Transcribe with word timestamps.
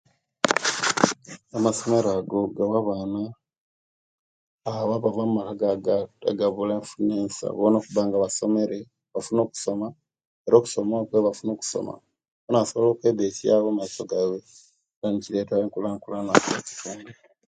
Amasomero 1.57 2.09
ago 2.19 2.39
gawa 2.57 2.77
abaana 2.81 3.21
abo 4.69 4.91
abaava 4.97 5.21
omuka 5.25 5.65
agabula 6.31 6.71
enfuna 6.79 7.13
ensa 7.23 7.45
bona 7.57 7.75
okubanga 7.79 8.23
basomere 8.23 8.77
nefuna 9.11 9.39
okusoma 9.43 9.87
era 10.45 10.57
kusoma 10.63 10.93
okwo 11.01 11.15
ebabanga 11.19 11.53
basomere 11.65 12.05
nibasobola 12.47 12.89
okwebesyawo 12.91 13.65
omumaiso 13.67 14.03
eyo 14.19 14.29
nekiletawo 15.09 15.61
enkulakulana 15.63 16.29
omaiso 16.39 16.85
eyo 16.97 17.13